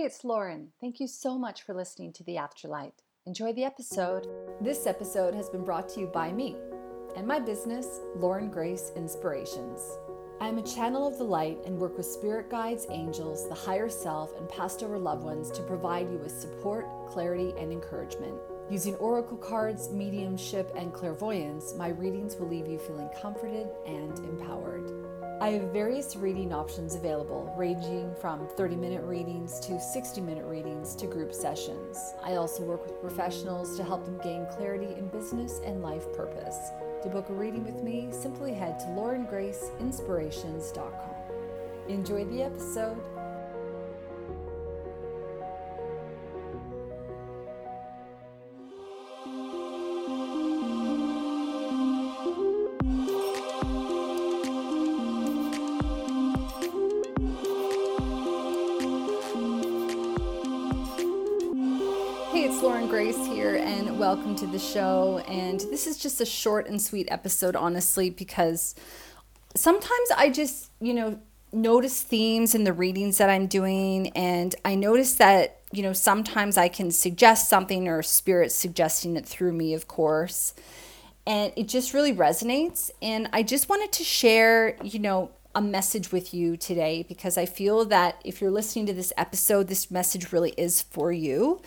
[0.00, 0.68] Hey, it's Lauren.
[0.80, 2.94] Thank you so much for listening to The Afterlight.
[3.26, 4.26] Enjoy the episode.
[4.58, 6.56] This episode has been brought to you by me
[7.16, 9.98] and my business, Lauren Grace Inspirations.
[10.40, 13.90] I am a channel of the light and work with spirit guides, angels, the higher
[13.90, 18.40] self, and passed over loved ones to provide you with support, clarity, and encouragement.
[18.70, 24.90] Using oracle cards, mediumship, and clairvoyance, my readings will leave you feeling comforted and empowered.
[25.40, 30.94] I have various reading options available, ranging from 30 minute readings to 60 minute readings
[30.96, 32.12] to group sessions.
[32.22, 36.58] I also work with professionals to help them gain clarity in business and life purpose.
[37.04, 41.14] To book a reading with me, simply head to laurengraceinspirations.com.
[41.88, 42.98] Enjoy the episode.
[62.62, 65.22] Lauren Grace here, and welcome to the show.
[65.26, 68.74] And this is just a short and sweet episode, honestly, because
[69.56, 71.18] sometimes I just, you know,
[71.52, 76.58] notice themes in the readings that I'm doing, and I notice that, you know, sometimes
[76.58, 80.52] I can suggest something or spirit suggesting it through me, of course.
[81.26, 82.90] And it just really resonates.
[83.00, 87.46] And I just wanted to share, you know, a message with you today because I
[87.46, 91.60] feel that if you're listening to this episode, this message really is for you.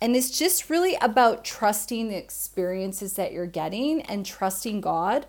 [0.00, 5.26] And it's just really about trusting the experiences that you're getting and trusting God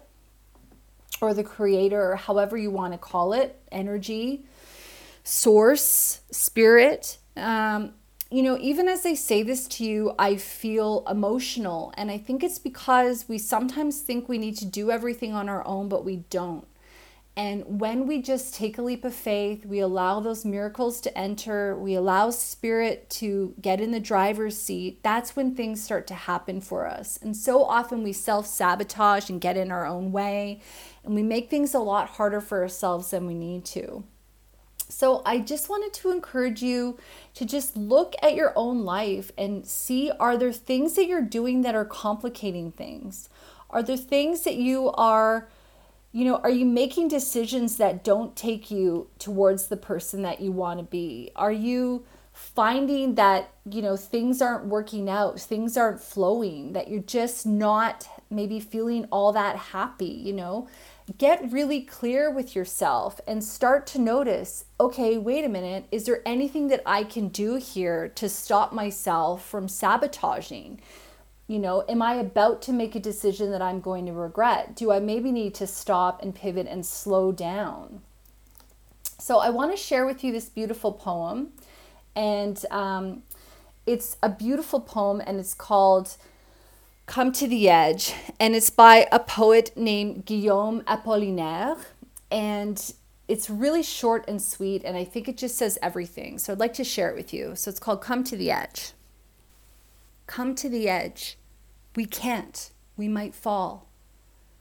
[1.21, 4.45] or the creator, or however you want to call it energy,
[5.23, 7.17] source, spirit.
[7.35, 7.93] Um,
[8.31, 11.91] you know, even as I say this to you, I feel emotional.
[11.97, 15.65] And I think it's because we sometimes think we need to do everything on our
[15.65, 16.67] own, but we don't.
[17.35, 21.73] And when we just take a leap of faith, we allow those miracles to enter,
[21.73, 26.59] we allow spirit to get in the driver's seat, that's when things start to happen
[26.59, 27.17] for us.
[27.21, 30.59] And so often we self sabotage and get in our own way,
[31.05, 34.03] and we make things a lot harder for ourselves than we need to.
[34.91, 36.97] So, I just wanted to encourage you
[37.35, 41.61] to just look at your own life and see are there things that you're doing
[41.61, 43.29] that are complicating things?
[43.69, 45.47] Are there things that you are
[46.11, 50.51] you know, are you making decisions that don't take you towards the person that you
[50.51, 51.31] want to be?
[51.35, 57.01] Are you finding that, you know, things aren't working out, things aren't flowing, that you're
[57.01, 60.67] just not maybe feeling all that happy, you know?
[61.17, 66.21] Get really clear with yourself and start to notice okay, wait a minute, is there
[66.25, 70.79] anything that I can do here to stop myself from sabotaging?
[71.49, 74.75] You know, am I about to make a decision that I'm going to regret?
[74.75, 78.01] Do I maybe need to stop and pivot and slow down?
[79.17, 81.53] So, I want to share with you this beautiful poem.
[82.15, 83.23] And um,
[83.87, 86.17] it's a beautiful poem, and it's called
[87.07, 88.13] Come to the Edge.
[88.39, 91.79] And it's by a poet named Guillaume Apollinaire.
[92.29, 92.93] And
[93.27, 96.37] it's really short and sweet, and I think it just says everything.
[96.37, 97.55] So, I'd like to share it with you.
[97.55, 98.91] So, it's called Come to the Edge.
[100.29, 101.38] Come to the edge.
[101.99, 102.71] We can't.
[102.95, 103.89] We might fall.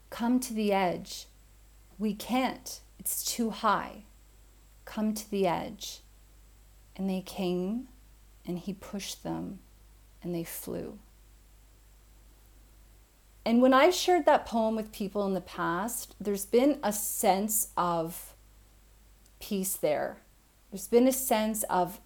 [0.09, 1.27] Come to the edge.
[1.97, 2.81] We can't.
[2.99, 4.03] It's too high.
[4.83, 6.01] Come to the edge.
[6.97, 7.87] And they came,
[8.45, 9.59] and he pushed them,
[10.21, 10.99] and they flew.
[13.45, 17.69] And when I've shared that poem with people in the past, there's been a sense
[17.77, 18.33] of
[19.39, 20.17] peace there.
[20.71, 22.01] There's been a sense of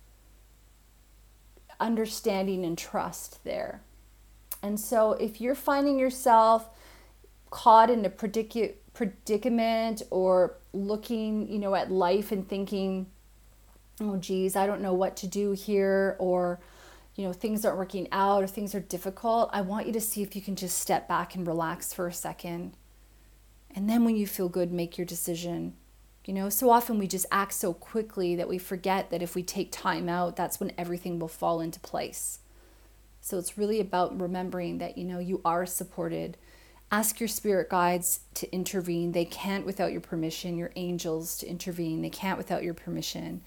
[1.79, 3.81] understanding and trust there.
[4.63, 6.69] And so if you're finding yourself
[7.51, 13.07] caught in a predic- predicament or looking, you know, at life and thinking,
[14.01, 16.59] oh geez, I don't know what to do here or
[17.15, 20.23] you know, things aren't working out or things are difficult, I want you to see
[20.23, 22.75] if you can just step back and relax for a second.
[23.75, 25.75] And then when you feel good, make your decision.
[26.25, 29.43] You know, so often we just act so quickly that we forget that if we
[29.43, 32.39] take time out, that's when everything will fall into place.
[33.23, 36.35] So it's really about remembering that, you know, you are supported.
[36.91, 39.13] Ask your spirit guides to intervene.
[39.13, 42.01] They can't without your permission, your angels to intervene.
[42.01, 43.39] They can't without your permission.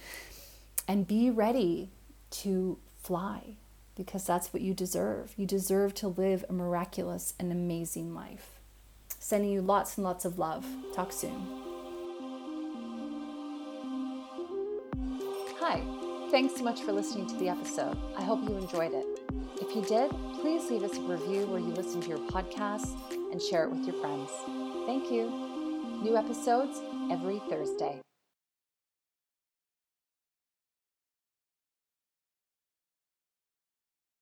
[0.89, 1.91] And be ready
[2.31, 3.57] to fly
[3.97, 5.35] because that's what you deserve.
[5.37, 8.59] You deserve to live a miraculous and amazing life.
[9.19, 10.65] Sending you lots and lots of love.
[10.95, 11.47] Talk soon.
[15.61, 15.83] Hi,
[16.31, 17.99] thanks so much for listening to the episode.
[18.17, 19.16] I hope you enjoyed it.
[19.59, 20.11] If you did,
[20.41, 22.95] please leave us a review where you listen to your podcast
[23.33, 24.31] and share it with your friends.
[24.85, 25.31] Thank you.
[26.03, 28.01] New episodes every Thursday.